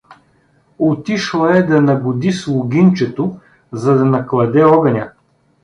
—Отишла 0.87 1.57
е 1.57 1.61
да 1.63 1.81
нагоди 1.81 2.31
слугинчето, 2.31 3.39
за 3.71 3.97
да 3.97 4.05
накладе 4.05 4.63
огъня. 4.63 5.11